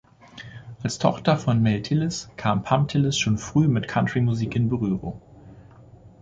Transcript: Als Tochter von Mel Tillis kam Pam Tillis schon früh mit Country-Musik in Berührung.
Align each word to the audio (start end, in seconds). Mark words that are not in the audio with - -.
Als 0.81 0.97
Tochter 0.97 1.37
von 1.37 1.61
Mel 1.61 1.83
Tillis 1.83 2.31
kam 2.35 2.63
Pam 2.63 2.87
Tillis 2.87 3.19
schon 3.19 3.37
früh 3.37 3.67
mit 3.67 3.87
Country-Musik 3.87 4.55
in 4.55 4.67
Berührung. 4.67 5.21